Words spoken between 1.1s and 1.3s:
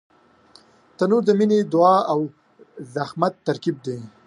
د